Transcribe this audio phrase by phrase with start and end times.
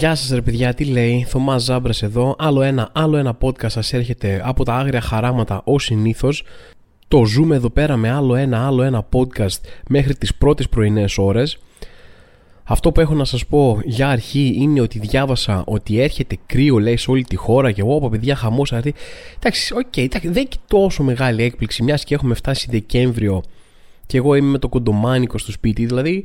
[0.00, 3.92] Γεια σας ρε παιδιά, τι λέει, Θωμάς Ζάμπρας εδώ, άλλο ένα, άλλο ένα podcast σας
[3.92, 6.44] έρχεται από τα άγρια χαράματα ως συνήθως.
[7.08, 11.58] Το ζούμε εδώ πέρα με άλλο ένα, άλλο ένα podcast μέχρι τις πρώτες πρωινές ώρες.
[12.64, 16.96] Αυτό που έχω να σας πω για αρχή είναι ότι διάβασα ότι έρχεται κρύο λέει
[16.96, 18.94] σε όλη τη χώρα και εγώ από παιδιά χαμός αρθεί.
[19.36, 23.42] Εντάξει, OK, okay, δεν έχει τόσο μεγάλη έκπληξη μιας και έχουμε φτάσει Δεκέμβριο
[24.06, 26.24] και εγώ είμαι με το κοντομάνικο στο σπίτι, δηλαδή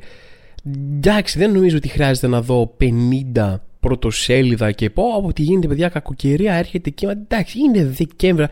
[0.95, 2.75] εντάξει δεν νομίζω ότι χρειάζεται να δω
[3.35, 8.47] 50 πρωτοσέλιδα και πω από τι γίνεται παιδιά κακοκαιρία έρχεται εκεί, εντάξει είναι Δεκέμβριο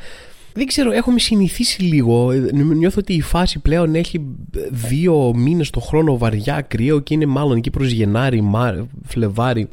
[0.54, 2.32] δεν ξέρω, έχουμε συνηθίσει λίγο.
[2.54, 4.26] Νιώθω ότι η φάση πλέον έχει
[4.72, 8.76] δύο μήνες το χρόνο βαριά κρύο και είναι μάλλον εκεί προς Γενάρη, Μάρ,
[9.06, 9.68] Φλεβάρι.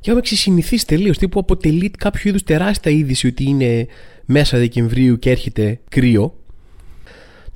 [0.00, 1.18] Και έχουμε ξεσυνηθίσει τελείως.
[1.18, 3.86] Τύπου αποτελεί κάποιο είδους τεράστια είδηση ότι είναι
[4.24, 6.34] μέσα Δεκεμβρίου και έρχεται κρύο.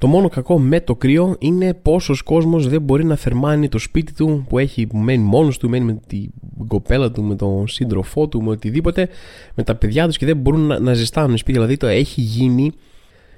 [0.05, 4.13] Το μόνο κακό με το κρύο είναι πόσος κόσμος δεν μπορεί να θερμάνει το σπίτι
[4.13, 6.31] του που έχει που μένει μόνος του, μένει με την
[6.67, 9.09] κοπέλα του, με τον σύντροφό του, με οτιδήποτε,
[9.55, 11.53] με τα παιδιά τους και δεν μπορούν να, να ζεστάνουν σπίτι.
[11.53, 12.73] Δηλαδή το έχει γίνει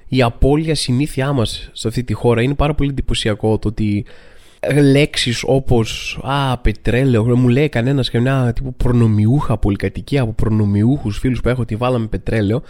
[0.07, 2.41] η απώλεια συνήθειά μας σε αυτή τη χώρα.
[2.41, 4.05] Είναι πάρα πολύ εντυπωσιακό το ότι
[4.81, 11.41] λέξεις όπως Α, πετρέλαιο, μου λέει κανένας και μια τύπου προνομιούχα πολυκατοικία από προνομιούχους φίλους
[11.41, 12.61] που έχω ότι βάλαμε πετρέλαιο.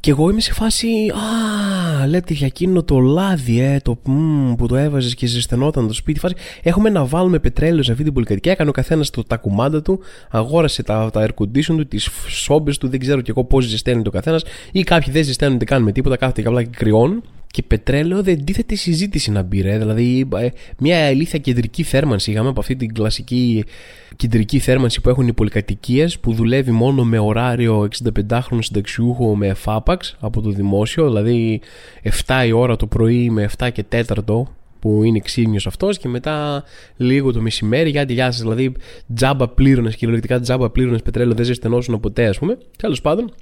[0.00, 0.86] Και εγώ είμαι σε φάση.
[1.08, 5.92] Α, λέτε για εκείνο το λάδι, ε, το μ, που το έβαζες και ζεσθενόταν το
[5.92, 6.18] σπίτι.
[6.18, 6.34] Φάση.
[6.62, 8.52] Έχουμε να βάλουμε πετρέλαιο σε αυτή την πολυκατοικία.
[8.52, 12.88] Έκανε ο καθένας τα κουμάντα του, αγόρασε τα, τα air condition του, τις σόμπες του,
[12.88, 14.44] δεν ξέρω και εγώ πώς ζεσταίνει το καθένας.
[14.72, 17.22] Ή κάποιοι δεν ζεσταίνουν, δεν κάνουμε τίποτα, κάθεται και απλά και κρυώνουν.
[17.50, 19.78] Και πετρέλαιο δεν τίθεται συζήτηση να μπει, ρε.
[19.78, 23.64] Δηλαδή, ε, μια ηλίθια κεντρική θέρμανση είχαμε από αυτή την κλασική
[24.16, 30.16] κεντρική θέρμανση που έχουν οι πολυκατοικίες που δουλεύει μόνο με ωράριο 65χρονο συνταξιούχο με εφάπαξ
[30.20, 31.60] από το δημόσιο, δηλαδή
[32.26, 34.02] 7 η ώρα το πρωί με 7 και 4
[34.80, 36.64] που είναι ξύμιο αυτός και μετά
[36.96, 38.72] λίγο το μεσημέρι για τη Δηλαδή,
[39.14, 42.58] τζάμπα πλήρωνες, κυριολεκτικά τζάμπα πλήρωνες πετρέλαιο, δεν ζεσθενώσουν ποτέ, ας πούμε.
[42.78, 43.32] Τέλος πάντων,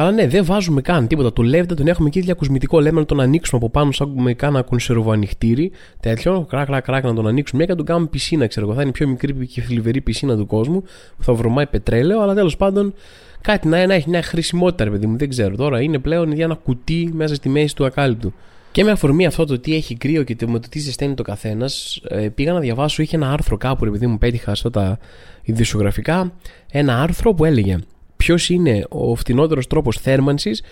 [0.00, 1.32] αλλά ναι, δεν βάζουμε καν τίποτα.
[1.32, 2.80] Το λέβετε τον έχουμε εκεί διακοσμητικό.
[2.80, 5.70] Λέμε να τον ανοίξουμε από πάνω, σαν με κάνα κονσερβοανοιχτήρι.
[6.00, 8.74] Τέτοιο, κράκ, κράκ, κράκ, να τον ανοίξουμε και να τον κάνουμε πισίνα, ξέρω εγώ.
[8.74, 10.82] Θα είναι η πιο μικρή και θλιβερή πισίνα του κόσμου
[11.16, 12.94] που θα βρωμάει πετρέλαιο, αλλά τέλος πάντων
[13.40, 15.16] κάτι να, να έχει μια χρησιμότητα, ρε παιδί μου.
[15.16, 15.80] Δεν ξέρω τώρα.
[15.80, 18.32] Είναι πλέον για ένα κουτί μέσα στη μέση του ακάλυπτου.
[18.72, 22.00] Και με αφορμή αυτό το τι έχει κρύο και με το τι ζεσταίνει το καθένας,
[22.08, 23.02] ε, πήγα να διαβάσω.
[23.02, 24.98] Είχε ένα άρθρο κάπου, επειδή μου πέτυχα αυτά τα
[25.42, 26.32] ειδησιογραφικά,
[26.70, 27.78] ένα άρθρο που έλεγε
[28.20, 30.62] ποιος είναι ο φτηνότερος τρόπος θέρμανσης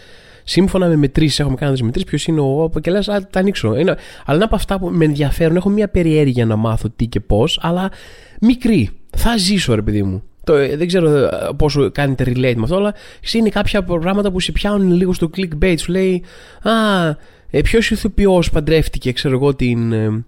[0.44, 1.40] σύμφωνα με μετρήσεις.
[1.40, 2.70] Έχουμε κάνει μετρήσεις ποιος είναι ο.
[2.80, 3.76] και λε, τα ανοίξω.
[3.76, 5.56] Είναι, αλλά είναι από αυτά που με ενδιαφέρουν.
[5.56, 7.90] Έχω μια περιέργεια να μάθω τι και πώς, αλλά
[8.40, 8.90] μικρή.
[9.16, 10.22] Θα ζήσω, ρε παιδί μου.
[10.44, 12.94] Το, ε, δεν ξέρω ε, πόσο κάνετε relate με αυτό, αλλά
[13.32, 15.74] είναι κάποια προγράμματα που σε πιάνουν λίγο στο clickbait.
[15.78, 16.24] Σου λέει,
[16.62, 17.08] Α,
[17.50, 20.24] ε, ποιος ηθοποιός παντρεύτηκε, ξέρω εγώ, την, ε,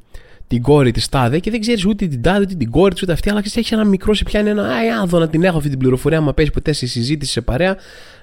[0.51, 3.13] την κόρη της τάδε και δεν ξέρεις ούτε την τάδε ούτε την κόρη της ούτε
[3.13, 4.63] αυτή, αλλά ξέρεις έχει ένα μικρό σε πιάνει ένα.
[4.63, 6.19] Α, δω να την έχω αυτή την πληροφορία.
[6.19, 7.77] Άμα πέσει ποτέ σε συζήτηση σε παρέα,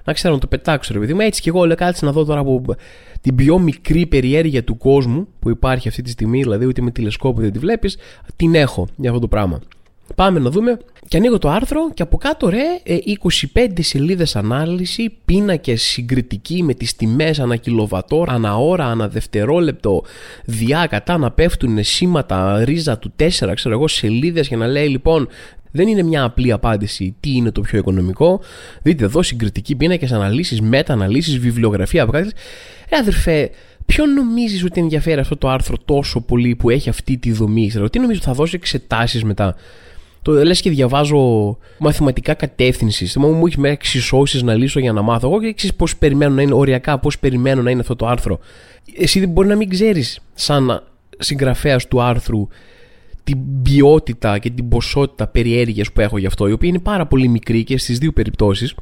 [0.04, 1.20] να ξέρω να το πετάξω, ρε παιδί μου.
[1.20, 2.76] Έτσι κι εγώ λέω κάτσε να δω τώρα από
[3.22, 7.44] την πιο μικρή περιέργεια του κόσμου που υπάρχει αυτή τη στιγμή, δηλαδή ούτε με τηλεσκόπιο
[7.44, 7.98] δεν τη βλέπεις,
[8.36, 9.60] την έχω για αυτό το πράγμα.
[10.16, 10.78] Πάμε να δούμε.
[11.08, 16.74] Και ανοίγω το άρθρο και από κάτω ρε 25 ε, σελίδες ανάλυση, πίνακες συγκριτικοί με
[16.74, 20.04] τις τιμές ανά κιλοβατόρα, ανά ώρα, ανά δευτερόλεπτο,
[20.46, 25.28] διά κατά να πέφτουν σήματα ρίζα του 4, ξέρω εγώ, σελίδες για να λέει λοιπόν
[25.72, 28.42] δεν είναι μια απλή απάντηση τι είναι το πιο οικονομικό.
[28.82, 32.32] Δείτε εδώ συγκριτικοί πίνακες, αναλύσεις, μετα-αναλύσεις, βιβλιογραφία από κάτι.
[32.90, 33.50] Ε, αδερφέ,
[33.88, 37.90] Ποιο νομίζεις ότι ενδιαφέρει αυτό το άρθρο τόσο πολύ που έχει αυτή τη δομή, ξέρω,
[37.90, 39.56] τι νομίζεις ότι θα δώσει εξετάσεις μετά;
[40.28, 43.20] Το λες και διαβάζω μαθηματικά κατεύθυνση.
[43.20, 45.28] Μου έχει με εξισώσεις να λύσω για να μάθω.
[45.28, 48.40] Εγώ και εξή πώς περιμένω να είναι οριακά, πώς περιμένω να είναι αυτό το άρθρο.
[48.98, 50.84] Εσύ μπορεί να μην ξέρεις, σαν
[51.18, 52.48] συγγραφέας του άρθρου,
[53.24, 57.28] την ποιότητα και την ποσότητα περιέργειας που έχω γι' αυτό, η οποία είναι πάρα πολύ
[57.28, 58.76] μικρή και στις δύο περιπτώσεις.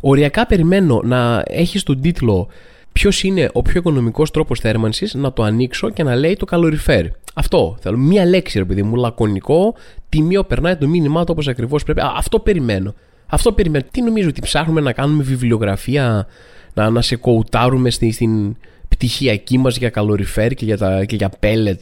[0.00, 2.48] Οριακά περιμένω να έχεις τον τίτλο
[2.94, 7.06] ποιος είναι ο πιο οικονομικός τρόπος θέρμανσης, να το ανοίξω και να λέει το καλοριφέρ.
[7.34, 7.96] Αυτό θέλω.
[7.96, 9.74] Μία λέξη, ρε παιδί μου, λακωνικό,
[10.08, 12.00] τιμίο περνάει το μήνυμά του όπως ακριβώς πρέπει.
[12.00, 12.94] Α, αυτό περιμένω.
[13.26, 13.84] Αυτό περιμένω.
[13.90, 16.26] Τι νομίζω ότι ψάχνουμε να κάνουμε βιβλιογραφία,
[16.74, 18.56] να, να σε κοουτάρουμε στην, στην
[18.88, 21.78] πτυχιακή μας για καλοριφέρ και για, τα, και για pellet.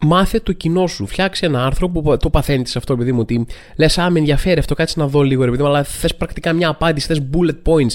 [0.00, 1.06] Μάθε το κοινό σου.
[1.06, 3.20] Φτιάξε ένα άρθρο που το παθαίνεις σε αυτό, παιδί μου.
[3.20, 3.46] Ότι
[3.76, 6.52] λες, Α, με ενδιαφέρει αυτό, κάτσε να δω λίγο, ρε παιδί μου, αλλά θες πρακτικά
[6.52, 7.94] μια απάντηση, θες bullet points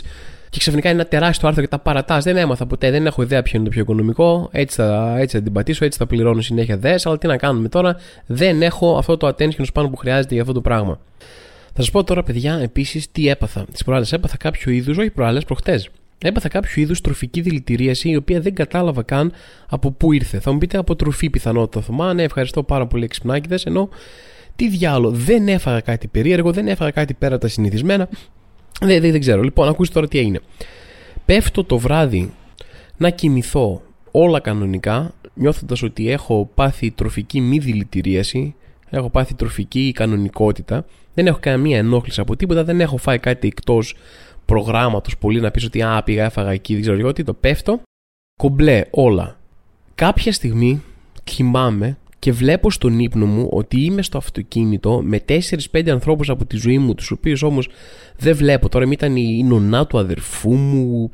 [0.53, 2.23] και ξαφνικά είναι ένα τεράστιο άρθρο και τα παρατάς.
[2.23, 4.49] Δεν έμαθα ποτέ, δεν έχω ιδέα ποιο είναι το πιο οικονομικό.
[4.51, 7.05] Έτσι θα, έτσι θα την πατήσω, έτσι θα πληρώνω συνέχεια δες.
[7.05, 7.95] Αλλά τι να κάνουμε τώρα,
[8.25, 10.99] δεν έχω αυτό το attention span που χρειάζεται για αυτό το πράγμα.
[11.73, 13.65] Θα σας πω τώρα, παιδιά, επίσης τι έπαθα.
[13.71, 15.89] Τις προάλλες έπαθα κάποιο είδους, όχι προάλλες, προχτές.
[16.17, 19.31] Έπαθα κάποιο είδους τροφική δηλητηρίαση η οποία δεν κατάλαβα καν
[19.69, 20.39] από πού ήρθε.
[20.39, 22.13] Θα μου πείτε από τροφή πιθανότητα Θωμά.
[22.13, 23.57] Ναι, ευχαριστώ πάρα πολύ, εξυπνάκιδε.
[23.63, 23.89] Ενώ
[24.55, 28.09] Τι διάλογο, δεν έφαγα κάτι περίεργο, δεν έφαγα κάτι πέρα τα συνηθισμένα.
[28.81, 29.41] Δεν, δεν, δεν ξέρω.
[29.41, 30.39] Λοιπόν, ακούστε τώρα τι έγινε.
[31.25, 32.33] Πέφτω το βράδυ
[32.97, 33.81] να κοιμηθώ
[34.11, 38.55] όλα κανονικά, νιώθοντας ότι έχω πάθει τροφική μη δηλητηρίαση,
[38.89, 43.95] έχω πάθει τροφική κανονικότητα, δεν έχω καμία ενόχληση από τίποτα, δεν έχω φάει κάτι εκτός
[44.45, 47.81] προγράμματος πολύ να πεις ότι α, πήγα, έφαγα εκεί, δεν ξέρω εγώ τι, το πέφτω.
[48.39, 49.39] Κομπλέ όλα.
[49.95, 50.81] Κάποια στιγμή
[51.23, 55.21] κοιμάμαι και βλέπω στον ύπνο μου ότι είμαι στο αυτοκίνητο με
[55.71, 57.69] 4-5 ανθρώπους από τη ζωή μου, τους οποίους όμως
[58.17, 58.69] δεν βλέπω.
[58.69, 61.09] Τώρα ήταν η νονά του αδερφού μου.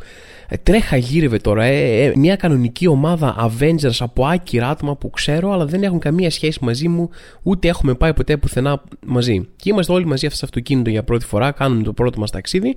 [0.48, 1.64] Ε, τρέχα γύρευε τώρα.
[1.64, 6.32] Ε, ε, μια κανονική ομάδα Avengers από άκυρα άτομα που ξέρω, αλλά δεν έχουν καμία
[6.32, 7.10] σχέση μαζί μου,
[7.44, 9.48] ούτε έχουμε πάει ποτέ πουθενά μαζί.
[9.56, 12.76] Και είμαστε όλοι μαζί αυτό στο αυτοκίνητο για πρώτη φορά, κάνουμε το πρώτο μας ταξίδι.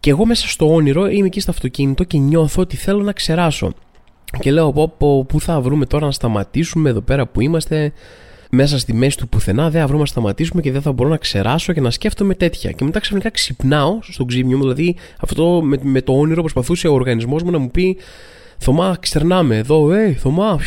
[0.00, 3.72] Και εγώ μέσα στο όνειρο είμαι εκεί στο αυτοκίνητο και νιώθω ότι θέλω να ξεράσω.
[4.40, 7.92] Και λέω πω, πω πού θα βρούμε τώρα να σταματήσουμε εδώ πέρα που είμαστε
[8.50, 11.16] μέσα στη μέση του πουθενά, δεν θα βρούμε να σταματήσουμε και δεν θα μπορώ να
[11.16, 12.70] ξεράσω και να σκέφτομαι τέτοια.
[12.70, 16.92] Και μετά ξαφνικά ξυπνάω στον ξύπνιο μου, δηλαδή αυτό με, με το όνειρο προσπαθούσε ο
[16.92, 17.96] οργανισμός μου να μου πει
[18.58, 20.60] Θωμά, ξερνάμε εδώ, ε, Θωμά,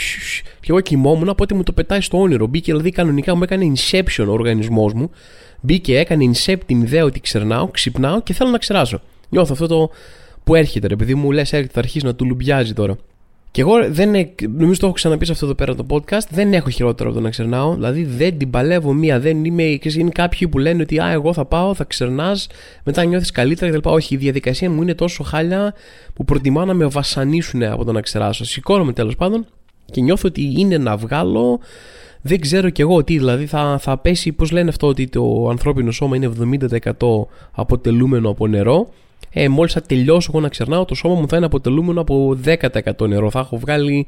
[0.59, 2.47] και εγώ κοιμόμουν, οπότε μου το πετάει στο όνειρο.
[2.47, 5.09] Μπήκε δηλαδή κανονικά, μου έκανε inception ο οργανισμός μου.
[5.61, 9.01] Μπήκε, έκανε incept την ιδέα ότι ξερνάω, ξυπνάω και θέλω να ξεράσω.
[9.29, 9.89] Νιώθω αυτό το
[10.43, 12.97] που έρχεται, ρε παιδί μου, λες, έρχεται, θα αρχίσει να του λουμπιάζει τώρα.
[13.51, 14.09] Και εγώ δεν,
[14.57, 17.23] νομίζω το έχω ξαναπεί σε αυτό εδώ πέρα το podcast, δεν έχω χειρότερο από το
[17.23, 17.73] να ξερνάω.
[17.73, 19.19] Δηλαδή δεν την παλεύω μία.
[19.19, 19.63] Δεν είμαι.
[19.63, 22.47] Είναι κάποιοι που λένε ότι Α, εγώ θα πάω, θα ξερνάς,
[22.83, 23.89] μετά νιώθεις καλύτερα κτλ.
[23.89, 25.73] Όχι, η διαδικασία μου είναι τόσο χάλια
[26.13, 28.45] που προτιμάω να με βασανίσουν από το να ξεράσω.
[28.45, 29.45] Σηκώνομαι τέλος πάντων
[29.91, 31.59] και νιώθω ότι είναι να βγάλω.
[32.21, 35.91] Δεν ξέρω κι εγώ τι, δηλαδή θα, θα πέσει, πώς λένε αυτό, ότι το ανθρώπινο
[35.91, 36.31] σώμα είναι
[36.69, 36.91] 70%
[37.51, 38.89] αποτελούμενο από νερό
[39.29, 43.07] ε, μόλις θα τελειώσω εγώ να ξερνάω, το σώμα μου θα είναι αποτελούμενο από 10%
[43.07, 43.29] νερό.
[43.29, 44.07] Θα έχω βγάλει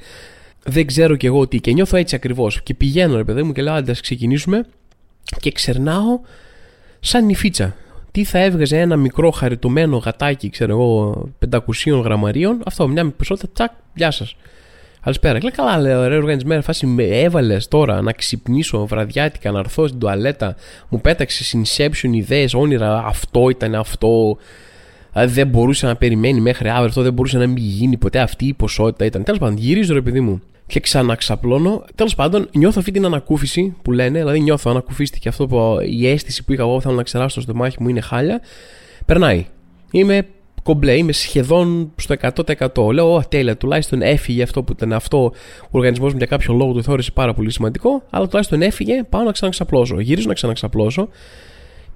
[0.64, 1.60] δεν ξέρω κι εγώ τι.
[1.60, 2.62] Και νιώθω έτσι ακριβώς.
[2.64, 4.66] Και πηγαίνω, ρε παιδί μου, και λέω: Άντε, ξεκινήσουμε.
[5.40, 6.20] Και ξερνάω
[7.00, 7.76] σαν νυφίτσα.
[8.12, 12.62] Τι θα έβγαζε ένα μικρό χαριτωμένο γατάκι, ξέρω εγώ, 500 γραμμαρίων.
[12.66, 14.36] Αυτό, μια ποσότητα, τσακ, γεια σας.
[15.02, 15.40] Καλησπέρα.
[15.42, 20.00] Λέω καλά, λέω, ρε οργανισμένη φάση με έβαλες τώρα να ξυπνήσω βραδιάτικα, να έρθω στην
[20.00, 20.56] τουαλέτα.
[20.90, 23.04] Μου πέταξες inception ιδέες, όνειρα.
[23.06, 24.38] Αυτό ήταν αυτό.
[25.12, 28.46] Δηλαδή δεν μπορούσε να περιμένει μέχρι αύριο αυτό, δεν μπορούσε να μην γίνει ποτέ αυτή
[28.46, 29.24] η ποσότητα ήταν.
[29.24, 31.86] Τέλος πάντων, γυρίζω ρε παιδί μου και ξαναξαπλώνω.
[31.96, 36.44] Τέλος πάντων, νιώθω αυτή την ανακούφιση που λένε, δηλαδή νιώθω ανακουφίστηκε αυτό που η αίσθηση
[36.44, 38.42] που είχα εγώ, θέλω να ξεράσω το στομάχι μου είναι χάλια.
[39.06, 39.46] Περνάει.
[39.92, 40.28] Είμαι
[40.64, 42.16] κομπλέ, είμαι σχεδόν στο
[42.76, 42.94] 100%.
[42.94, 45.32] Λέω, oh, τέλεια, τουλάχιστον έφυγε αυτό που ήταν αυτό.
[45.62, 49.24] Ο οργανισμός μου για κάποιο λόγο το θεώρησε πάρα πολύ σημαντικό, αλλά τουλάχιστον έφυγε, πάω
[49.24, 50.00] να ξαναξαπλώσω.
[50.00, 51.10] Γυρίζω να ξαναξαπλώσω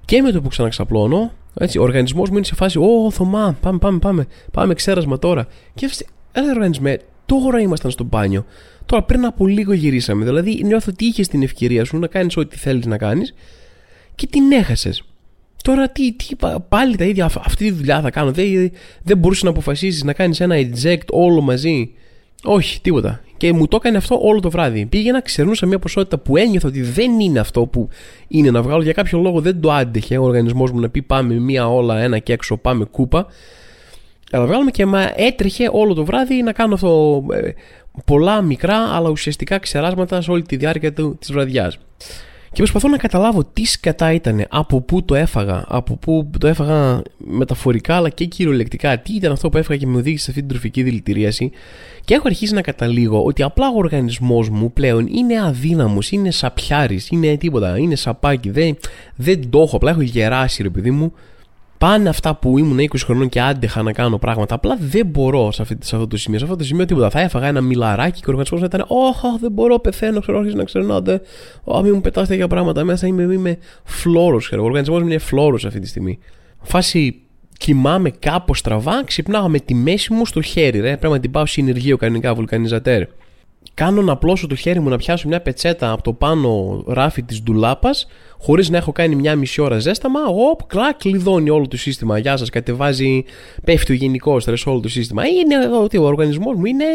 [0.05, 3.77] και με το που ξαναξαπλώνω, έτσι, ο οργανισμός μου είναι σε φάση, Ω, Θωμά, πάμε,
[3.77, 4.27] πάμε, πάμε.
[4.51, 5.47] Πάμε ξέρασμα τώρα.
[5.73, 8.45] Και έφτασε, έλα, οργανισμέ, τώρα ήμασταν στο μπάνιο.
[8.85, 10.25] Τώρα πριν από λίγο γυρίσαμε.
[10.25, 13.33] Δηλαδή, νιώθω ότι είχες την ευκαιρία σου να κάνεις ό,τι θέλεις να κάνεις
[14.15, 15.03] και την έχασες.
[15.63, 16.25] Τώρα τι, τι,
[16.69, 18.31] πάλι τα ίδια, αυτή τη δουλειά θα κάνω.
[18.31, 18.71] Δεν,
[19.03, 21.91] δεν μπορούσες να αποφασίσεις να κάνεις ένα eject όλο μαζί.
[22.43, 23.21] Όχι, τίποτα.
[23.43, 24.85] Και μου το έκανε αυτό όλο το βράδυ.
[24.85, 27.89] Πήγαινα, ξερνούσα μια ποσότητα που ένιωθα ότι δεν είναι αυτό που
[28.27, 28.81] είναι να βγάλω.
[28.83, 32.19] Για κάποιο λόγο δεν το άντεχε ο οργανισμός μου να πει πάμε μία όλα ένα
[32.19, 33.27] και έξω, πάμε κούπα.
[34.31, 37.23] Αλλά βγάλουμε και μα έτρεχε όλο το βράδυ να κάνω αυτό.
[37.31, 37.49] Ε,
[38.05, 41.77] πολλά μικρά αλλά ουσιαστικά ξεράσματα σε όλη τη διάρκεια της βραδιάς.
[42.53, 47.01] Και προσπαθώ να καταλάβω τι σκατά ήταν, από πού το έφαγα, από πού το έφαγα
[47.17, 50.49] μεταφορικά αλλά και κυριολεκτικά, τι ήταν αυτό που έφαγα και με οδήγησε σε αυτή την
[50.49, 51.51] τροφική δηλητηρίαση.
[52.05, 57.09] Και έχω αρχίσει να καταλήγω ότι απλά ο οργανισμός μου πλέον είναι αδύναμος, είναι σαπιάρης,
[57.09, 58.49] είναι τίποτα, είναι σαπάκι.
[58.49, 58.77] Δεν,
[59.15, 61.13] δεν το έχω, απλά έχω γεράσει, ρε παιδί μου,
[61.83, 64.55] πάνε αυτά που ήμουν 20 χρονών και άντεχα να κάνω πράγματα.
[64.55, 66.39] Απλά δεν μπορώ σε, αυτή, σε αυτό το σημείο.
[66.39, 67.09] Σε αυτό το σημείο τίποτα.
[67.09, 70.57] Θα έφαγα ένα μιλαράκι και ο οργανισμός θα ήταν, Όχι, δεν μπορώ, πεθαίνω, ξέρω, άρχισε
[70.57, 71.21] να ξερνάτε.
[71.63, 73.07] Όχι, μην μου πετάς τέτοια πράγματα μέσα.
[73.07, 74.61] Είμαι, είμαι φλόρος, ξέρω.
[74.61, 76.19] Ο οργανισμός μου είναι φλόρος αυτή τη στιγμή.
[76.61, 77.21] Φάση
[77.57, 80.97] κοιμάμαι κάπως στραβά, ξυπνάω με τη μέση μου στο χέρι, ρε.
[80.97, 83.03] Πρέπει να την πάω συνεργείο κανονικά βουλκανιζατέρ.
[83.73, 87.43] Κάνω να πλώσω το χέρι μου να πιάσω μια πετσέτα από το πάνω ράφι της
[87.43, 92.17] ντουλάπας χωρίς να έχω κάνει μια μισή ώρα ζέσταμα, οπ, κλακ, κλειδώνει όλο το σύστημα.
[92.17, 93.23] Γεια σας, κατεβάζει,
[93.63, 95.23] πέφτει ο γενικός στρες όλο το σύστημα.
[95.27, 96.85] Είναι ότι ο οργανισμός μου είναι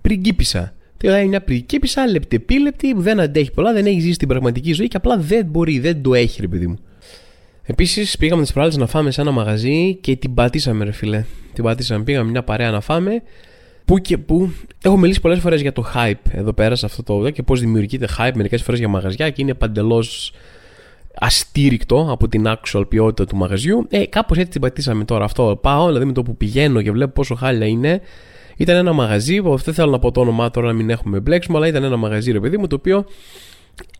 [0.00, 0.74] πριγκίπισσα.
[0.96, 4.96] Δηλαδή μια πριγκίπισσα λεπτεπίλεπτη που δεν αντέχει πολλά, δεν έχει ζήσει την πραγματική ζωή και
[4.96, 6.78] απλά δεν μπορεί, δεν το έχει, ρε παιδί μου.
[7.62, 11.24] Επίσης πήγαμε τις προάλλες να φάμε σε ένα μαγαζί και την πατήσαμε, ρε φιλέ.
[11.52, 13.22] Την πατήσαμε, πήγαμε μια παρέα να φάμε.
[13.92, 14.52] Πού και πού.
[14.82, 18.08] Έχω μιλήσει πολλές φορές για το hype εδώ πέρα σε αυτό το και πώς δημιουργείται
[18.18, 20.32] hype μερικές φορές για μαγαζιά και είναι παντελώς
[21.14, 23.86] αστήρικτο από την actual ποιότητα του μαγαζιού.
[23.90, 25.58] Ε, κάπως έτσι την πατήσαμε τώρα αυτό.
[25.62, 28.00] Πάω, δηλαδή με το που πηγαίνω και βλέπω πόσο χάλια είναι.
[28.56, 31.56] Ήταν ένα μαγαζί, που δεν θέλω να πω το όνομά τώρα να μην έχουμε μπλέξιμο,
[31.56, 33.04] αλλά ήταν ένα μαγαζί, ρε παιδί μου, το οποίο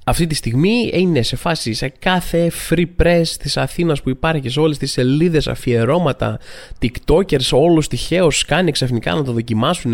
[0.04, 4.60] αυτή τη στιγμή είναι σε φάση σε κάθε free press της Αθήνας που υπάρχει σε
[4.60, 6.38] όλες τις σελίδες, αφιερώματα,
[6.82, 9.92] tiktokers, όλος τυχαίος κάνει ξαφνικά να το δοκιμάσουν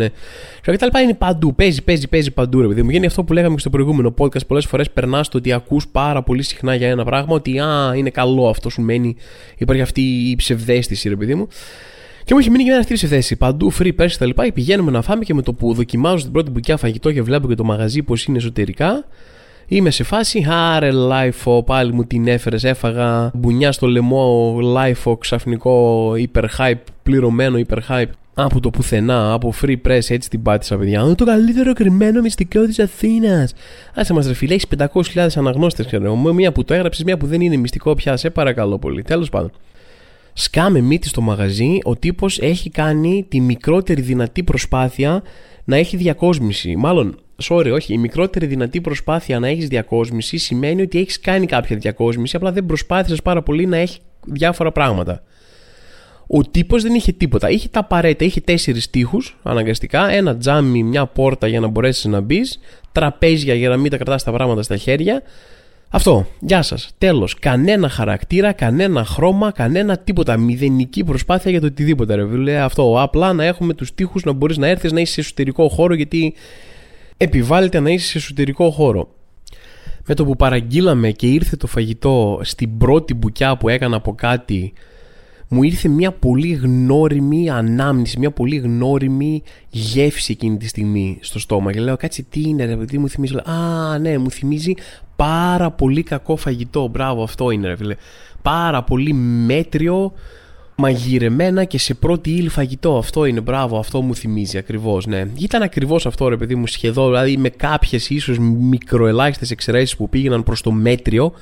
[0.61, 2.89] και τα λοιπά είναι παντού, παίζει, παίζει, παίζει παντού ρε παιδί μου.
[2.89, 6.23] Γίνει αυτό που λέγαμε και στο προηγούμενο podcast πολλές φορές περνάς το ότι ακούς πάρα
[6.23, 9.15] πολύ συχνά για ένα πράγμα ότι α, είναι καλό αυτό σου μένει,
[9.57, 11.47] υπάρχει αυτή η ψευδαίσθηση ρε παιδί μου.
[12.23, 13.35] Και μου έχει μείνει και μια αυτή η θέση.
[13.35, 14.51] Παντού free press τα λοιπά.
[14.53, 17.55] Πηγαίνουμε να φάμε και με το που δοκιμάζω την πρώτη μπουκιά φαγητό και βλέπω και
[17.55, 19.05] το μαγαζί πώς είναι εσωτερικά.
[19.71, 22.63] Είμαι σε φάση, άρε LiFO, πάλι μου την έφερες.
[22.63, 26.11] Έφαγα μπουνιά στο λαιμό, LiFO, ξαφνικό,
[26.57, 26.73] hype,
[27.03, 28.09] πληρωμένο hype.
[28.33, 31.01] Από το πουθενά, από free press, έτσι την πάτησα, παιδιά.
[31.01, 33.53] Είναι το καλύτερο κρυμμένο μυστικό της Αθήνας.
[33.95, 36.15] Άσε μας, ρε φίλε, έχεις 500.000 αναγνώστες, ξέρω.
[36.15, 38.17] Μία που το έγραψες, μία που δεν είναι μυστικό πια.
[38.17, 39.01] Σε παρακαλώ πολύ.
[39.01, 39.51] Τέλος πάντων.
[40.33, 45.21] Σκάμε μύτη στο μαγαζί, ο τύπος έχει κάνει τη μικρότερη δυνατή προσπάθεια
[45.63, 46.75] να έχει διακόσμηση.
[46.75, 51.77] Μάλλον sorry, όχι, η μικρότερη δυνατή προσπάθεια να έχεις διακόσμηση σημαίνει ότι έχεις κάνει κάποια
[51.77, 55.23] διακόσμηση, απλά δεν προσπάθησες πάρα πολύ να έχεις διάφορα πράγματα.
[56.31, 57.49] Ο τύπος δεν είχε τίποτα.
[57.49, 58.25] Είχε τα απαραίτητα.
[58.25, 60.11] Είχε τέσσερις τείχους αναγκαστικά.
[60.11, 62.59] Ένα τζάμι, μια πόρτα για να μπορέσεις να μπεις.
[62.91, 65.21] Τραπέζια για να μην τα κρατάς τα πράγματα στα χέρια.
[65.89, 66.27] Αυτό.
[66.39, 66.89] Γεια σας.
[66.97, 67.39] Τέλος.
[67.39, 70.37] Κανένα χαρακτήρα, κανένα χρώμα, κανένα τίποτα.
[70.37, 72.15] Μηδενική προσπάθεια για το οτιδήποτε.
[72.15, 72.59] Ρε.
[72.59, 73.01] αυτό.
[73.01, 76.33] Απλά να έχουμε τους τείχους να μπορείς να έρθεις να είσαι σε εσωτερικό χώρο γιατί
[77.21, 79.09] επιβάλλεται να είσαι σε εσωτερικό χώρο.
[80.05, 84.73] Με το που παραγγείλαμε και ήρθε το φαγητό στην πρώτη μπουκιά που έκανα από κάτι
[85.51, 91.71] μου ήρθε μια πολύ γνώριμη ανάμνηση, μια πολύ γνώριμη γεύση εκείνη τη στιγμή στο στόμα.
[91.71, 93.35] Και λέω, κάτσε τι είναι, ρε παιδί, μου θυμίζει.
[93.35, 94.73] Α, ναι, μου θυμίζει
[95.15, 96.87] πάρα πολύ κακό φαγητό.
[96.87, 97.95] Μπράβο, αυτό είναι, ρε φίλε.
[98.41, 100.13] Πάρα πολύ μέτριο,
[100.79, 102.97] μαγειρεμένα και σε πρώτη ύλη φαγητό.
[102.97, 105.05] Αυτό είναι, μπράβο, αυτό μου θυμίζει ακριβώς.
[105.05, 105.25] Ναι.
[105.39, 110.43] Ήταν ακριβώς αυτό, ρε παιδί μου, σχεδόν, δηλαδή με κάποιες ίσως μικροελάχιστες εξαιρέσεις που πήγαιναν
[110.43, 111.33] προς το μέτριο,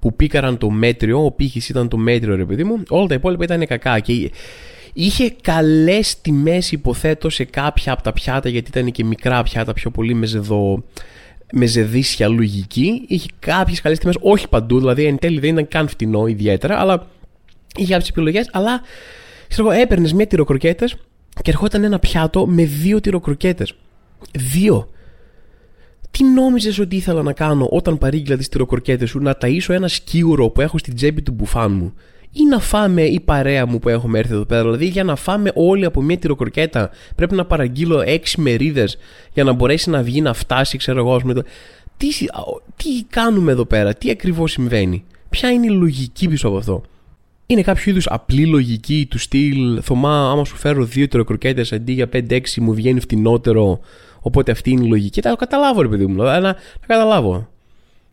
[0.00, 3.44] που πήκαραν το μέτριο, ο πύχης ήταν το μέτριο, ρε παιδί μου, όλα τα υπόλοιπα
[3.44, 3.98] ήταν κακά.
[3.98, 4.30] Και
[4.92, 9.90] είχε καλές τιμές, υποθέτω, σε κάποια από τα πιάτα, γιατί ήταν και μικρά πιάτα, πιο
[9.90, 10.84] πολύ με ζεδό
[11.52, 13.04] με ζεδίσια λογική.
[13.08, 17.06] Είχε κάποιες καλές τιμές, όχι παντού, δηλαδή εν τέλει δεν ήταν καν φτηνό ιδιαίτερα, αλλά
[17.78, 18.80] είχε κάποιε επιλογές, αλλά
[19.48, 20.96] ξέρω εγώ, έπαιρνες μία τυροκροκέτες
[21.42, 23.74] και ερχόταν ένα πιάτο με δύο τυροκροκέτες.
[24.32, 24.88] Δύο.
[26.10, 30.48] Τι νόμιζες ότι ήθελα να κάνω όταν παρήγγειλα τις τυροκροκέτες σου, να ταΐσω ένα σκύουρο
[30.48, 31.92] που έχω στην τσέπη του μπουφάν μου,
[32.32, 35.50] ή να φάμε η παρέα μου που έχουμε έρθει εδώ πέρα; Δηλαδή, για να φάμε
[35.54, 38.98] όλοι από μια τυροκροκέτα, πρέπει να παραγγείλω έξι μερίδες
[39.32, 41.20] για να μπορέσει να βγει να φτάσει, ξέρω εγώ.
[41.24, 41.42] Με το...
[41.96, 42.08] τι,
[42.76, 46.82] τι κάνουμε εδώ πέρα, τι ακριβώς συμβαίνει, Ποια είναι η λογική πίσω από αυτό;
[47.50, 52.08] Είναι κάποιο είδους απλή λογική του στυλ Θωμά, άμα σου φέρω δύο τυροκροκέτε αντί για
[52.12, 53.80] 5-6 μου βγαίνει φτηνότερο.
[54.20, 55.20] Οπότε αυτή είναι η λογική.
[55.20, 56.22] Τα καταλάβω, ρε παιδί μου.
[56.22, 57.48] Αλλά να, καταλάβω.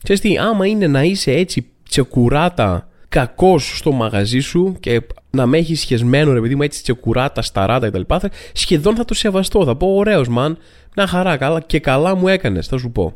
[0.03, 5.57] Ξέρεις τι, άμα είναι να είσαι έτσι τσεκουράτα κακός στο μαγαζί σου και να με
[5.57, 8.13] έχεις σχεσμένο ρε παιδί μου έτσι τσεκουράτα, σταράτα κτλ.
[8.53, 9.65] Σχεδόν θα το σεβαστώ.
[9.65, 10.57] Θα πω ωραίος μαν,
[10.95, 13.13] μια χαρά καλά και καλά μου έκανες, θα σου πω.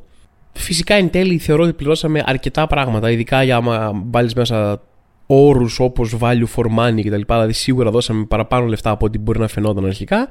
[0.52, 4.82] Φυσικά εν τέλει θεωρώ ότι πληρώσαμε αρκετά πράγματα, ειδικά για άμα βάλεις μέσα
[5.32, 7.22] όρους όπως value for money κτλ.
[7.26, 10.28] Δηλαδή σίγουρα δώσαμε παραπάνω λεφτά από ό,τι μπορεί να φαινόταν αρχικά.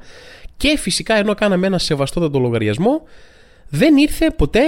[0.57, 3.01] Και φυσικά ενώ κάναμε ένα σεβαστότατο λογαριασμό,
[3.69, 4.61] δεν ήρθε ποτέ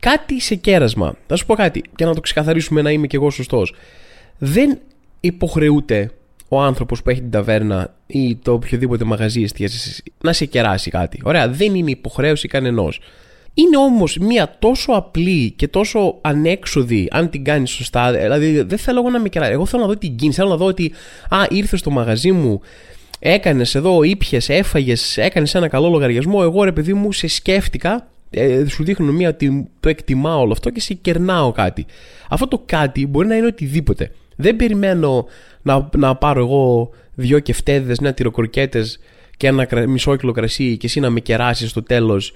[0.00, 1.16] κάτι σε κέρασμα.
[1.26, 3.74] Θα σου πω κάτι και να το ξεκαθαρίσουμε να είμαι και εγώ σωστός.
[4.38, 4.78] Δεν
[5.20, 6.10] υποχρεούται
[6.48, 11.20] ο άνθρωπος που έχει την ταβέρνα ή το οποιοδήποτε μαγαζί εστίασης να σε κεράσει κάτι.
[11.24, 13.00] Ωραία, δεν είναι υποχρέωση κανενός.
[13.58, 18.12] Είναι όμως μια τόσο απλή και τόσο ανέξοδη αν την κάνεις σωστά.
[18.12, 19.52] Δηλαδή δεν θέλω εγώ να με κεράσει.
[19.52, 20.38] Εγώ θέλω να δω την κίνηση.
[20.38, 20.92] Θέλω να δω ότι
[21.28, 22.60] α, ήρθες στο μαγαζί μου,
[23.18, 26.38] έκανες εδώ, ήπιες, έφαγες, έκανες ένα καλό λογαριασμό.
[26.42, 30.70] Εγώ ρε παιδί μου σε σκέφτηκα ε, σου δείχνω μία ότι το εκτιμάω όλο αυτό
[30.70, 31.86] και σε κερνάω κάτι.
[32.28, 34.12] Αυτό το κάτι μπορεί να είναι οτιδήποτε.
[34.36, 35.26] Δεν περιμένω
[35.62, 38.98] να, να πάρω εγώ δυο κεφτέδες, μια τυροκροκέτες
[39.36, 42.32] και ένα μισό κιλό κρασί και εσύ να με κεράσεις στο τέλος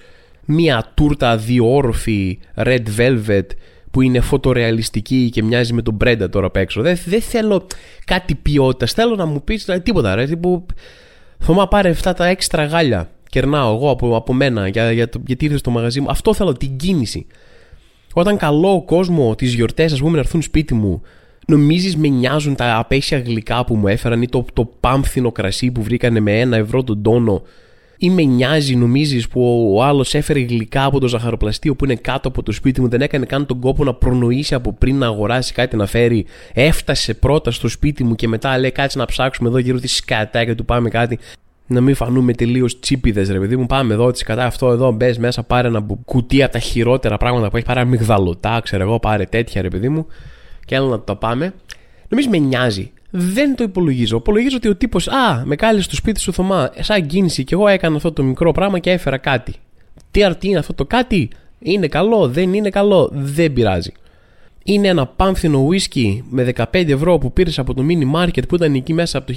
[0.51, 3.47] μία τούρτα διόρφη red velvet
[3.91, 6.83] που είναι φωτορεαλιστική και μοιάζει με τον Brenda τώρα απ' έξω.
[6.83, 7.67] Δεν, δεν θέλω
[8.05, 8.93] κάτι ποιότητας.
[8.93, 10.15] Θέλω να μου πεις τίποτα.
[10.15, 10.67] Ρε, τύπου,
[11.39, 13.11] Θωμά πάρε αυτά τα έξτρα γάλια.
[13.29, 16.11] Κερνάω εγώ από, από μένα για, για, γιατί ήρθες στο μαγαζί μου.
[16.11, 17.27] Αυτό θέλω, την κίνηση.
[18.15, 21.03] Όταν καλώ ο κόσμο τις γιορτές, ας πούμε, να έρθουν σπίτι μου,
[21.47, 25.83] νομίζεις με νοιάζουν τα απέσια γλυκά που μου έφεραν ή το, το πάμφθινο κρασί που
[25.83, 27.43] βρήκανε με ένα ευρώ τον τόνο;
[28.03, 32.29] Ή με νοιάζει, νομίζεις που ο άλλος έφερε γλυκά από το ζαχαροπλαστείο που είναι κάτω
[32.29, 35.53] από το σπίτι μου, δεν έκανε καν τον κόπο να προνοήσει από πριν να αγοράσει
[35.53, 36.27] κάτι να φέρει.
[36.53, 40.45] Έφτασε πρώτα στο σπίτι μου και μετά λέει κάτσε να ψάξουμε εδώ γύρω της σκατά
[40.45, 41.19] και του πάμε κάτι.
[41.67, 43.67] να μην φανούμε τελείως τσίπιδες, ρε παιδί μου.
[43.67, 47.51] Πάμε εδώ, της κατά αυτό εδώ, μπες μέσα, πάρε ένα κουτί από τα χειρότερα πράγματα
[47.51, 50.07] που έχει, πάρε αμυγδαλωτά, ξέρω εγώ, πάρε τέτοια, ρε παιδί μου.
[50.65, 51.55] Και έλα να το πάμε.
[52.09, 52.93] Νομίζω με νοιάζει.
[53.11, 54.17] Δεν το υπολογίζω.
[54.17, 57.69] Υπολογίζω ότι ο τύπος, Α, με κάλεσε στο σπίτι σου Θωμά, σαν κίνηση και εγώ
[57.69, 59.55] έκανα αυτό το μικρό πράγμα και έφερα κάτι.
[60.11, 63.93] Τι αρτή είναι αυτό το κάτι, είναι καλό, δεν είναι καλό, δεν πειράζει
[64.63, 68.75] είναι ένα πάμφθινο whisky με 15 ευρώ που πήρες από το mini market που ήταν
[68.75, 69.35] εκεί μέσα από το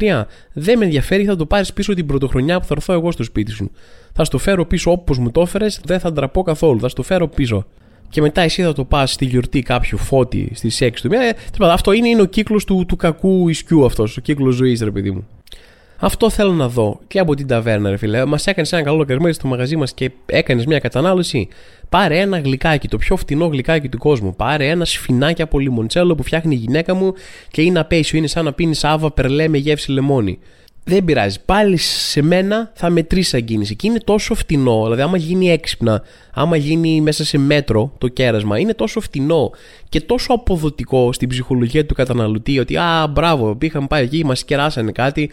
[0.00, 3.22] 1993, δεν με ενδιαφέρει, θα το πάρεις πίσω την πρωτοχρονιά που θα έρθω εγώ στο
[3.22, 3.70] σπίτι σου.
[4.12, 7.28] Θα στο φέρω πίσω όπως μου το έφερες, δεν θα ντραπώ καθόλου, θα στο φέρω
[7.28, 7.66] πίσω.
[8.08, 11.24] Και μετά εσύ θα το πας στη γιορτή κάποιου φώτη στις 6 του μήνα.
[11.24, 14.90] Ε, αυτό είναι, είναι ο κύκλος του, του κακού ισκιού αυτός, ο κύκλος ζωής, ρε
[14.90, 15.26] παιδί μου.
[15.98, 18.24] Αυτό θέλω να δω και από την ταβέρνα, ρε φίλε.
[18.24, 21.48] Μας έκανες ένα καλό λογαριασμό στο μαγαζί μας και έκανες μια κατανάλωση.
[21.88, 24.34] Πάρε ένα γλυκάκι, το πιο φτηνό γλυκάκι του κόσμου.
[24.36, 27.12] Πάρε ένα σφινάκι από λιμοντσέλο που φτιάχνει η γυναίκα μου
[27.50, 28.18] και είναι απέσιο.
[28.18, 30.38] Είναι σαν να πίνεις άβα περλέ με γεύση λεμόνι.
[30.84, 31.38] Δεν πειράζει.
[31.44, 33.76] Πάλι σε μένα θα μετρήσει σαν κίνηση.
[33.76, 34.82] Και είναι τόσο φτηνό.
[34.82, 39.50] Δηλαδή, άμα γίνει έξυπνα, άμα γίνει μέσα σε μέτρο το κέρασμα, είναι τόσο φτηνό
[39.88, 44.92] και τόσο αποδοτικό στην ψυχολογία του καταναλωτή ότι, Α, μπράβο, πήγαμε πάει εκεί, μας κεράσανε
[44.92, 45.30] κάτι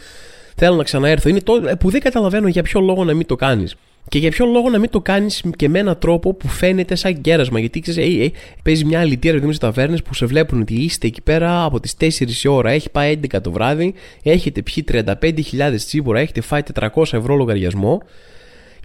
[0.55, 1.29] θέλω να ξαναέρθω.
[1.29, 3.75] Είναι το που δεν καταλαβαίνω για ποιο λόγο να μην το κάνεις.
[4.09, 7.21] Και για ποιο λόγο να μην το κάνεις και με έναν τρόπο που φαίνεται σαν
[7.21, 8.31] κέρασμα; Γιατί ξέρεις, ε, ε,
[8.63, 11.95] παίζει μια αλητία δηλαδή σε ταβέρνες που σε βλέπουν ότι είστε εκεί πέρα από τις
[11.97, 13.93] 4 η ώρα, έχει πάει 11 το βράδυ,
[14.23, 18.01] έχετε πιει 35.000 τσίπορα, έχετε φάει 400 ευρώ λογαριασμό.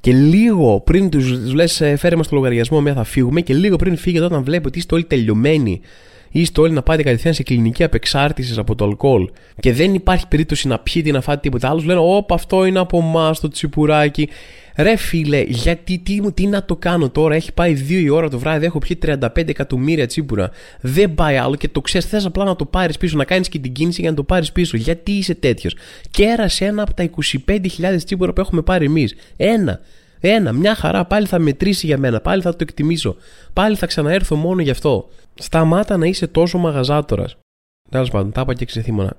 [0.00, 3.40] Και λίγο πριν τους λες, «Ε, φέρε μας το λογαριασμό, μια θα φύγουμε.
[3.40, 5.80] Και λίγο πριν φύγετε, όταν βλέπετε ότι είστε όλοι τελειωμένοι
[6.30, 9.30] είστε όλοι να πάτε κατευθείαν σε κλινική απεξάρτησης από το αλκοόλ
[9.60, 12.78] και δεν υπάρχει περίπτωση να πιείτε ή να φάτε τίποτα άλλο, λένε Όπα, αυτό είναι
[12.78, 14.28] από εμάς το τσιπουράκι.
[14.76, 18.38] Ρε φίλε, γιατί τι, τι να το κάνω τώρα, έχει πάει 2 η ώρα το
[18.38, 20.50] βράδυ, έχω πιει 35 εκατομμύρια τσίπουρα.
[20.80, 23.58] Δεν πάει άλλο και το ξέρεις, θες απλά να το πάρεις πίσω, να κάνεις και
[23.58, 24.76] την κίνηση για να το πάρεις πίσω.
[24.76, 25.76] Γιατί είσαι τέτοιος;
[26.10, 27.10] Κέρασε ένα από τα
[27.46, 29.14] 25.000 τσίπουρα που έχουμε πάρει εμείς.
[29.36, 29.80] Ένα.
[30.28, 33.16] Ένα, μια χαρά, πάλι θα μετρήσει για μένα, πάλι θα το εκτιμήσω.
[33.52, 35.08] Πάλι θα ξαναέρθω μόνο γι' αυτό.
[35.34, 37.36] Σταμάτα να είσαι τόσο μαγαζάτορας.
[37.90, 39.16] Τέλος πάντων, τα είπα και ξεθύμωνα.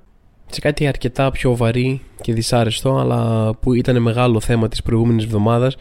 [0.50, 5.76] Σε κάτι αρκετά πιο βαρύ και δυσάρεστο, αλλά που ήταν μεγάλο θέμα της προηγούμενης εβδομάδας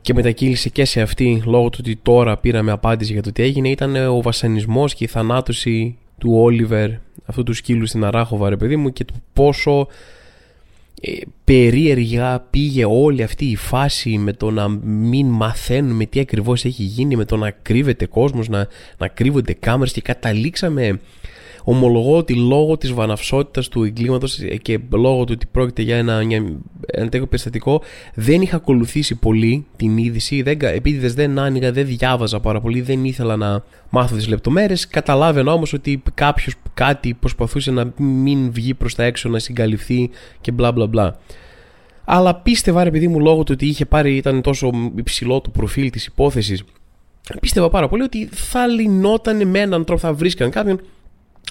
[0.00, 3.68] και μετακύλησε και σε αυτή λόγω του ότι τώρα πήραμε απάντηση για το τι έγινε,
[3.68, 6.90] ήταν ο βασανισμός και η θανάτωση του Όλιβερ,
[7.24, 9.86] αυτού του σκύλου στην Αράχοβα, ρε παιδί μου, και του πόσο
[11.04, 11.12] ε,
[11.44, 17.16] περίεργα πήγε όλη αυτή η φάση με το να μην μαθαίνουμε τι ακριβώς έχει γίνει,
[17.16, 18.66] με το να κρύβεται κόσμος, να,
[18.98, 20.98] να κρύβονται κάμερες και καταλήξαμε
[21.64, 26.20] Ομολογώ ότι λόγω της βαναυσότητας του εγκλήματος και λόγω του ότι πρόκειται για ένα,
[26.86, 27.82] ένα τέτοιο περιστατικό,
[28.14, 30.42] δεν είχα ακολουθήσει πολύ την είδηση.
[30.42, 34.86] Δεν, επειδή δεν άνοιγα, δεν διάβαζα πάρα πολύ, δεν ήθελα να μάθω τις λεπτομέρειες.
[34.86, 40.52] Καταλάβαινα όμως ότι κάποιος κάτι προσπαθούσε να μην βγει προς τα έξω, να συγκαλυφθεί και
[40.52, 41.18] μπλα μπλα μπλα.
[42.04, 45.90] Αλλά πίστευα, ρε παιδί μου, λόγω του ότι είχε πάρει, ήταν τόσο υψηλό το προφίλ
[45.90, 46.64] της υπόθεσης,
[47.40, 50.80] πίστευα πάρα πολύ ότι θα λυνόταν με έναν τρόπο, θα βρίσκαν κάποιον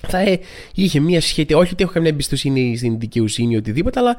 [0.07, 0.39] θα ε,
[0.75, 1.53] είχε μια σχέση.
[1.53, 4.15] Όχι ότι έχω καμία εμπιστοσύνη στην δικαιοσύνη ή οτιδήποτε, αλλά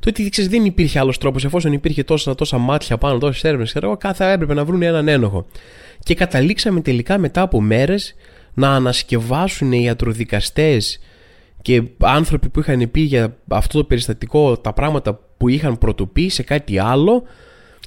[0.00, 1.44] το ότι ξέρεις, δεν υπήρχε άλλος τρόπος.
[1.44, 5.08] Εφόσον υπήρχε τόσα, τόσα μάτια πάνω, τόσες έρευνες, ξέρω εγώ, κάθε έπρεπε να βρουν έναν
[5.08, 5.46] ένοχο.
[6.02, 8.14] Και καταλήξαμε τελικά μετά από μέρες
[8.58, 11.00] να ανασκευάσουν οι ιατροδικαστές
[11.62, 16.42] και άνθρωποι που είχαν πει για αυτό το περιστατικό τα πράγματα που είχαν πρωτοποιήσει σε
[16.42, 17.22] κάτι άλλο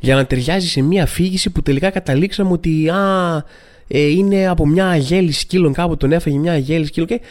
[0.01, 3.43] για να ταιριάζει σε μια αφήγηση που τελικά καταλήξαμε ότι α,
[3.87, 7.21] ε, είναι από μια αγέλη σκύλων, κάπου τον έφαγε μια αγέλη σκύλων και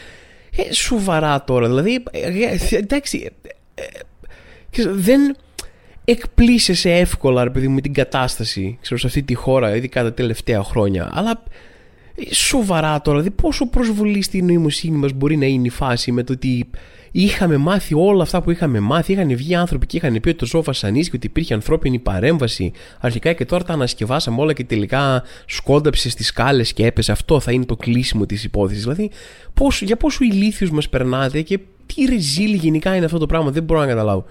[0.56, 3.30] ε, σοβαρά τώρα, δηλαδή, ε, ε εντάξει,
[3.74, 3.82] ε,
[4.80, 5.36] ε, δεν
[6.04, 10.12] εκπλήσεσαι εύκολα, ρε παιδί μου, με την κατάσταση, ξέρω, σε αυτή τη χώρα, ειδικά τα
[10.12, 11.42] τελευταία χρόνια, αλλά
[12.30, 16.32] σοβαρά τώρα, δηλαδή πόσο προσβολής στην νοημοσύνη μας μπορεί να είναι η φάση με το
[16.32, 16.66] ότι
[17.10, 19.12] είχαμε μάθει όλα αυτά που είχαμε μάθει.
[19.12, 23.32] Είχαν βγει άνθρωποι και είχαν πει ότι το ζώο βασανίστηκε, ότι υπήρχε ανθρώπινη παρέμβαση αρχικά
[23.32, 27.12] και τώρα τα ανασκευάσαμε όλα και τελικά σκόνταψε στις σκάλες και έπεσε.
[27.12, 28.82] Αυτό θα είναι το κλείσιμο της υπόθεσης.
[28.82, 29.10] Δηλαδή,
[29.54, 33.62] πώς, για πόσο ηλίθιου μας περνάτε και τι ρεζίλ γενικά είναι αυτό το πράγμα, δεν
[33.62, 34.24] μπορώ να καταλάβω.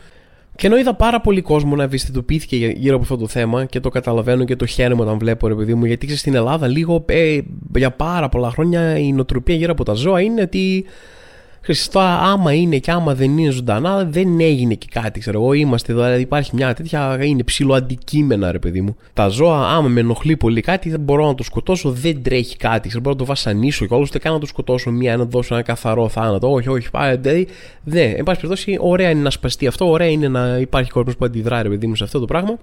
[0.60, 3.90] Και ενώ είδα πάρα πολύ κόσμο να ευαισθητοποιήθηκε γύρω από αυτό το θέμα και το
[3.90, 7.40] καταλαβαίνω και το χαίρομαι όταν βλέπω, ρε παιδί μου, γιατί στην Ελλάδα λίγο ε,
[7.76, 10.86] για πάρα πολλά χρόνια η νοοτροπία γύρω από τα ζώα είναι ότι
[11.62, 15.20] Χριστό, άμα είναι και άμα δεν είναι ζωντανά, δεν έγινε και κάτι.
[15.20, 17.18] Ξέρω εγώ, είμαστε εδώ, δηλαδή υπάρχει μια τέτοια.
[17.24, 18.96] Είναι ψηλό αντικείμενα, ρε παιδί μου.
[19.14, 22.88] Τα ζώα, άμα με ενοχλεί πολύ κάτι, δεν μπορώ να το σκοτώσω, δεν τρέχει κάτι.
[22.88, 25.54] Ξέρω, μπορώ να το βασανίσω και όλο ούτε καν να το σκοτώσω μία, να δώσω
[25.54, 26.52] ένα καθαρό θάνατο.
[26.52, 27.18] Όχι, όχι, πάει.
[27.18, 27.48] Δηλαδή,
[27.84, 28.14] δεν.
[28.18, 31.62] Εν πάση περιπτώσει, ωραία είναι να σπαστεί αυτό, ωραία είναι να υπάρχει κόσμος που αντιδράει,
[31.62, 32.58] ρε παιδί μου, σε αυτό το πράγμα.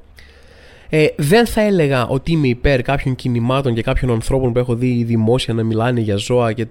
[0.89, 5.05] Ε, δεν θα έλεγα ότι είμαι υπέρ κάποιων κινημάτων και κάποιων ανθρώπων που έχω δει
[5.05, 6.67] δημόσια να μιλάνε για ζώα και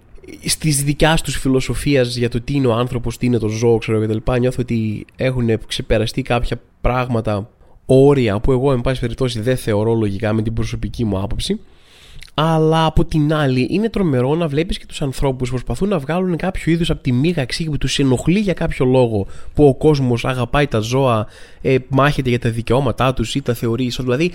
[0.46, 4.02] στη δικιάς τους φιλοσοφίας για το τι είναι ο άνθρωπος, τι είναι το ζώο, ξέρω
[4.02, 4.32] κτλ.
[4.40, 7.50] Νιώθω ότι έχουν ξεπεραστεί κάποια πράγματα,
[7.86, 11.60] όρια που εγώ, εν πάση περιπτώσει, δεν θεωρώ λογικά με την προσωπική μου άποψη.
[12.38, 16.36] Αλλά από την άλλη, είναι τρομερό να βλέπεις και τους ανθρώπους που προσπαθούν να βγάλουν
[16.36, 20.68] κάποιο είδους από τη μήγαξη που τους ενοχλεί για κάποιο λόγο που ο κόσμος αγαπάει
[20.68, 21.28] τα ζώα,
[21.62, 23.92] ε, μάχεται για τα δικαιώματά τους ή τα θεωρεί.
[23.98, 24.32] Δηλαδή,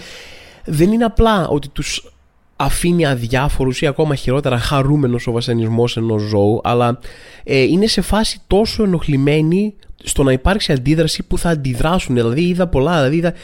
[0.64, 2.12] δεν είναι απλά ότι τους
[2.56, 6.98] αφήνει αδιάφορους ή ακόμα χειρότερα χαρούμενος ο βασανισμός ενός ζώου, αλλά
[7.44, 12.14] ε, είναι σε φάση τόσο ενοχλημένοι στο να υπάρξει αντίδραση που θα αντιδράσουν.
[12.14, 12.96] Δηλαδή, είδα πολλά.
[12.96, 13.34] Δηλαδή, είδα,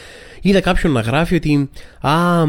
[0.40, 1.70] είδα κάποιον να γράφει ότι.
[2.00, 2.44] Α,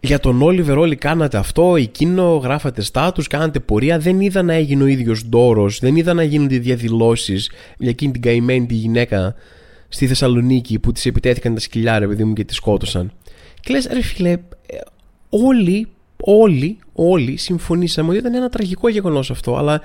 [0.00, 3.98] για τον Όλιβερ όλοι κάνατε αυτό, εκείνο, γράφατε στάτους, κάνατε πορεία.
[3.98, 8.22] Δεν είδα να έγινε ο ίδιος ντόρος, δεν είδα να γίνονται διαδηλώσεις για εκείνη την
[8.22, 9.34] καημένη τη γυναίκα
[9.88, 13.12] στη Θεσσαλονίκη που της επιτέθηκαν τα σκυλιά ρε παιδί μου και της σκότωσαν.
[13.60, 14.38] Και λες ρε φίλε, ε,
[15.28, 19.80] όλοι, όλοι, όλοι συμφωνήσαμε ότι ήταν ένα τραγικό γεγονός αυτό, αλλά ε,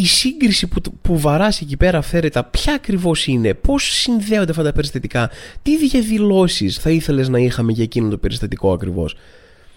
[0.00, 4.72] η σύγκριση που, που βαράσει εκεί πέρα αυθαίρετα, ποια ακριβώς είναι, πώς συνδέονται αυτά τα
[4.72, 5.30] περιστατικά,
[5.62, 9.16] τι διαδηλώσεις θα ήθελες να είχαμε για εκείνο το περιστατικό ακριβώς;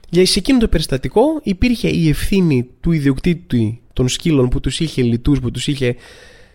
[0.10, 5.02] Για σε εκείνο το περιστατικό υπήρχε η ευθύνη του ιδιοκτήτη των σκύλων που τους είχε
[5.02, 5.96] λιτούς, που τους είχε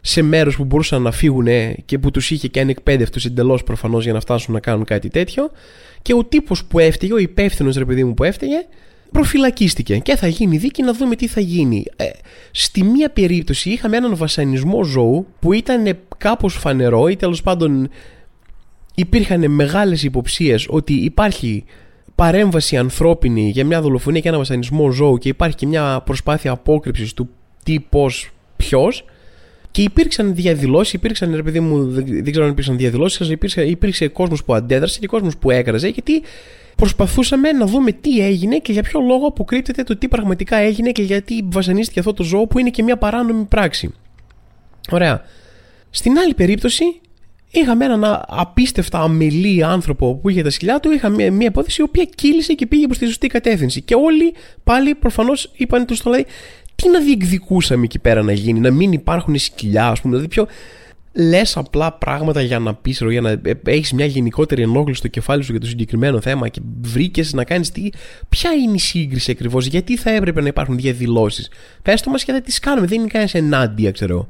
[0.00, 1.46] σε μέρος που μπορούσαν να φύγουν
[1.84, 5.50] και που τους είχε και ανεκπαίδευτου εντελώς προφανώς για να φτάσουν να κάνουν κάτι τέτοιο.
[6.02, 8.66] Και ο τύπος που έφταιγε, ο υπεύθυνος ρε παιδί μου που έφταιγε,
[9.12, 11.84] προφυλακίστηκε και θα γίνει δίκη να δούμε τι θα γίνει.
[11.96, 12.08] Ε,
[12.50, 17.88] στη μία περίπτωση είχαμε έναν βασανισμό ζώου που ήταν κάπως φανερό ή τέλος πάντων
[18.94, 21.64] υπήρχαν μεγάλες υποψίες ότι υπάρχει
[22.14, 27.14] παρέμβαση ανθρώπινη για μια δολοφονία και ένα βασανισμό ζώου και υπάρχει και μια προσπάθεια απόκρυψης
[27.14, 27.28] του
[27.62, 29.04] τι, πώς, ποιος
[29.72, 34.44] και υπήρξαν διαδηλώσεις, υπήρξαν ρε παιδί μου, δεν ξέρω αν υπήρξαν διαδηλώσεις, υπήρξε, υπήρξε κόσμος
[34.44, 36.22] που αντέδρασε και κόσμος που έκραζε, γιατί
[36.76, 41.02] προσπαθούσαμε να δούμε τι έγινε και για ποιο λόγο αποκρύπτεται το τι πραγματικά έγινε και
[41.02, 43.94] γιατί βασανίστηκε αυτό το ζώο που είναι και μια παράνομη πράξη.
[44.90, 45.24] Ωραία.
[45.90, 46.84] Στην άλλη περίπτωση,
[47.50, 52.04] είχαμε έναν απίστευτα αμελή άνθρωπο που είχε τα σκυλιά του, είχαμε μια υπόθεση η οποία
[52.04, 53.82] κύλησε και πήγε προς τη σωστή κατεύθυνση.
[53.82, 56.26] Και όλοι πάλι προφανώς είπαν τους το λέει,
[56.82, 60.14] τι να διεκδικούσαμε εκεί πέρα να γίνει, να μην υπάρχουν σκυλιά, ας πούμε.
[60.14, 60.46] Δηλαδή, πιο,
[61.12, 65.50] λες απλά πράγματα για να πεις, για να έχεις μια γενικότερη ενόχληση στο κεφάλι σου
[65.50, 67.88] για το συγκεκριμένο θέμα και βρήκες να κάνεις τι.
[68.28, 71.50] Ποια είναι η σύγκριση ακριβώς, γιατί θα έπρεπε να υπάρχουν διαδηλώσεις.
[71.82, 74.28] Πες το μας και δεν τις κάνουμε, δεν είναι κανένας ενάντια, ξέρω.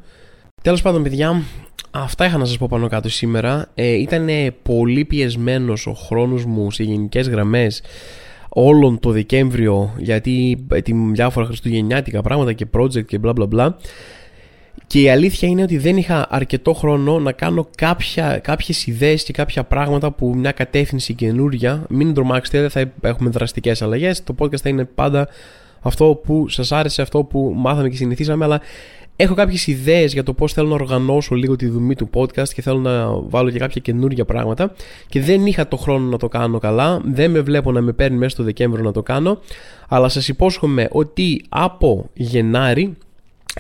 [0.63, 1.43] Τέλος πάντων, παιδιά,
[1.91, 3.71] αυτά είχα να σας πω πάνω κάτω σήμερα.
[3.75, 4.29] Ε, ήταν
[4.63, 7.83] πολύ πιεσμένος ο χρόνος μου σε γενικές γραμμές
[8.55, 13.69] όλον το Δεκέμβριο γιατί τη διάφορα χριστουγεννιάτικα πράγματα και project και bla bla bla
[14.87, 19.33] και η αλήθεια είναι ότι δεν είχα αρκετό χρόνο να κάνω κάποια, κάποιες ιδέες και
[19.33, 21.85] κάποια πράγματα που μια κατεύθυνση καινούρια.
[21.89, 24.25] Μην τρομάξετε δεν θα έχουμε δραστικές αλλαγές.
[24.25, 25.29] Το podcast θα είναι πάντα
[25.81, 28.61] αυτό που σας άρεσε αυτό που μάθαμε και συνηθίσαμε αλλά
[29.17, 32.63] Έχω κάποιες ιδέες για το πώς θέλω να οργανώσω λίγο τη δομή του podcast και
[32.63, 34.75] θέλω να βάλω και κάποια καινούργια πράγματα.
[35.09, 37.01] Και δεν είχα το χρόνο να το κάνω καλά.
[37.05, 39.39] Δεν με βλέπω να με παίρνει μέσα στο Δεκέμβριο να το κάνω.
[39.89, 42.97] Αλλά σας υπόσχομαι ότι από Γενάρη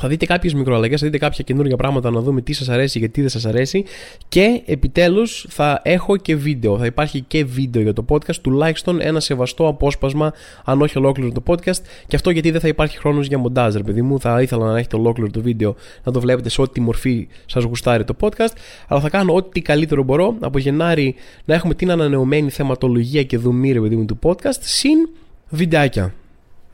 [0.00, 3.08] θα δείτε κάποιες μικροαλλαγές, θα δείτε κάποια καινούργια πράγματα να δούμε τι σας αρέσει και
[3.08, 3.84] τι δεν σας αρέσει.
[4.28, 6.78] Και επιτέλους θα έχω και βίντεο.
[6.78, 10.32] Θα υπάρχει και βίντεο για το podcast, τουλάχιστον ένα σεβαστό απόσπασμα,
[10.64, 11.80] αν όχι ολόκληρο το podcast.
[12.06, 14.20] Και αυτό γιατί δεν θα υπάρχει χρόνος για μοντάζ, ρε παιδί μου.
[14.20, 15.74] Θα ήθελα να έχετε ολόκληρο το βίντεο,
[16.04, 18.52] να το βλέπετε σε ό,τι μορφή σας γουστάρει το podcast.
[18.88, 23.72] Αλλά θα κάνω ό,τι καλύτερο μπορώ από Γενάρη να έχουμε την ανανεωμένη θεματολογία και δομή,
[23.72, 25.08] ρε παιδί μου, του podcast, συν
[25.48, 26.14] βιντεάκια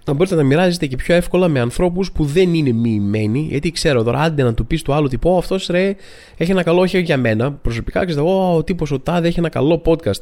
[0.08, 3.46] να μπορείτε να μοιράζεστε και πιο εύκολα με ανθρώπους που δεν είναι μοιημένοι.
[3.50, 5.94] Γιατί ξέρω τώρα, άντε να του πεις του άλλου τύπο, αυτός ρε
[6.36, 8.04] έχει ένα καλό, όχι για μένα προσωπικά.
[8.04, 10.20] Ξέρω, ο τύπος ο Τάδε έχει ένα καλό podcast.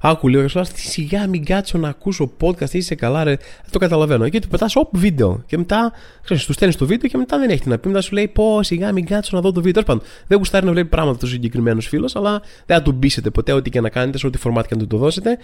[0.00, 3.36] Άκου λίγο και σου σιγά μην κάτσω να ακούσω podcast, είσαι καλά, ρε.
[3.36, 4.24] Δεν το καταλαβαίνω.
[4.24, 5.42] Εκεί του πετάς, οπ, βίντεο.
[5.46, 5.92] Και μετά,
[6.24, 7.88] ξέρεις, τους στέλνεις το βίντεο και μετά δεν έχει τι να πει.
[7.88, 9.82] Μετά σου λέει, πω, σιγά μην κάτσω να δω το βίντεο.
[9.82, 13.30] Τέλος πάντων, δεν γουστάρει να βλέπει πράγματα το συγκεκριμένος φίλος, αλλά δεν θα του μπήσετε
[13.30, 15.38] ποτέ, ό,τι και να κάνετε, σε ό,τι φορμάτι και να του το δώσετε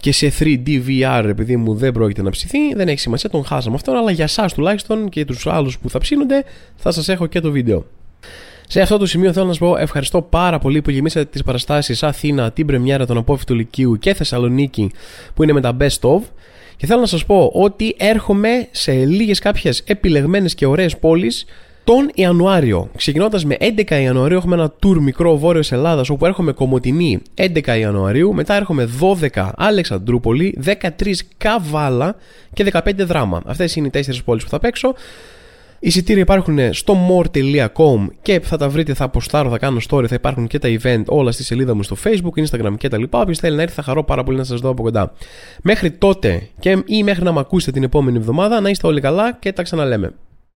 [0.00, 3.74] και σε 3D VR επειδή μου δεν πρόκειται να ψηθεί, δεν έχει σημασία, τον χάσαμε
[3.74, 6.44] αυτόν, αλλά για εσάς τουλάχιστον και τους άλλους που θα ψήνονται,
[6.76, 7.86] θα σας έχω και το βίντεο.
[8.68, 12.02] Σε αυτό το σημείο θέλω να σας πω ευχαριστώ πάρα πολύ που γεμίσατε τις παραστάσεις
[12.02, 14.90] Αθήνα, την Πρεμιέρα των Απόφυτου Λυκείου και Θεσσαλονίκη
[15.34, 16.20] που είναι με τα Best of.
[16.76, 21.44] Και θέλω να σας πω ότι έρχομαι σε λίγες κάποιες επιλεγμένες και ωραίες πόλεις
[21.86, 22.90] τον Ιανουάριο.
[22.96, 28.34] Ξεκινώντας με 11 Ιανουαρίου, έχουμε ένα tour μικρό βόρειος Ελλάδας όπου έρχομαι Κομωτινή 11 Ιανουαρίου.
[28.34, 32.16] Μετά έρχομαι 12 Αλεξανδρούπολη, 13 Καβάλα
[32.52, 33.42] και 15 Δράμα.
[33.46, 34.94] Αυτές είναι οι τέσσερις πόλεις που θα παίξω.
[35.78, 40.46] Εισιτήρια υπάρχουν στο more.com και θα τα βρείτε, θα αποστάρω, θα κάνω story, θα υπάρχουν
[40.46, 43.02] και τα event όλα στη σελίδα μου στο facebook, instagram κτλ.
[43.10, 45.12] Όποιος θέλει να έρθει θα χαρώ πάρα πολύ να σας δω από κοντά.
[45.62, 49.32] Μέχρι τότε και ή μέχρι να με ακούσετε την επόμενη εβδομάδα να είστε όλοι καλά
[49.32, 50.12] και τα ξαναλέμε.